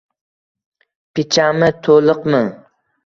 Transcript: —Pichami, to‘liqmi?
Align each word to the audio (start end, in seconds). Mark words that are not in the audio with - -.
—Pichami, 1.19 1.69
to‘liqmi? 1.89 2.41